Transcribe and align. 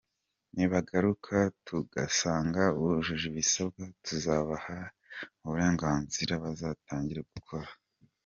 Nibagaruka 0.55 1.35
tugasanga 1.67 2.61
bujuje 2.77 3.25
ibisabwa, 3.31 3.83
tuzabaha 4.05 4.77
uburenganzira 5.43 6.33
batangire 6.43 7.23
gukora.” 7.33 7.69